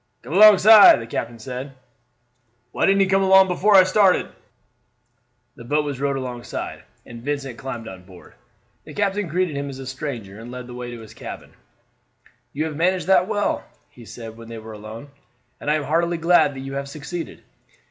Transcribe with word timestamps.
"Come 0.23 0.33
alongside," 0.33 0.99
the 0.99 1.05
captain 1.05 1.37
said. 1.37 1.73
"Why 2.71 2.87
didn't 2.87 3.01
he 3.01 3.05
come 3.05 3.21
on 3.21 3.29
board 3.29 3.47
before 3.47 3.75
I 3.75 3.83
started?" 3.83 4.29
The 5.55 5.63
boat 5.63 5.85
was 5.85 5.99
rowed 5.99 6.15
alongside, 6.15 6.81
and 7.05 7.21
Vincent 7.21 7.59
climbed 7.59 7.87
on 7.87 8.01
board. 8.03 8.33
The 8.83 8.95
captain 8.95 9.27
greeted 9.27 9.55
him 9.55 9.69
as 9.69 9.77
a 9.77 9.85
stranger 9.85 10.39
and 10.39 10.49
led 10.49 10.65
the 10.65 10.73
way 10.73 10.89
to 10.89 11.01
his 11.01 11.13
cabin. 11.13 11.51
"You 12.51 12.65
have 12.65 12.75
managed 12.75 13.05
that 13.05 13.27
well," 13.27 13.63
he 13.91 14.05
said 14.05 14.37
when 14.37 14.49
they 14.49 14.57
were 14.57 14.73
alone, 14.73 15.09
"and 15.59 15.69
I 15.69 15.75
am 15.75 15.83
heartily 15.83 16.17
glad 16.17 16.55
that 16.55 16.61
you 16.61 16.73
have 16.73 16.89
succeeded. 16.89 17.43